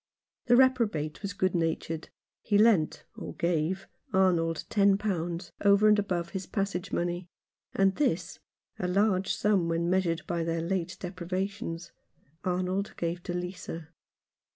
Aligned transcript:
The 0.47 0.55
reprobate 0.55 1.21
was 1.21 1.33
good 1.33 1.53
natured. 1.53 2.09
He 2.41 2.57
lent— 2.57 3.03
or 3.19 3.35
gave— 3.35 3.87
Arnold 4.13 4.63
ten 4.67 4.97
pounds 4.97 5.51
over 5.63 5.87
and 5.87 5.99
above 5.99 6.29
his 6.29 6.47
passage 6.47 6.91
money, 6.91 7.27
and 7.75 7.93
this— 7.97 8.39
a 8.79 8.87
large 8.87 9.31
sum 9.35 9.69
when 9.69 9.91
measured 9.91 10.23
by 10.25 10.43
their 10.43 10.61
late 10.63 10.97
deprivations— 10.99 11.91
Arnold 12.43 12.95
gave 12.97 13.21
to 13.21 13.33
Lisa. 13.35 13.89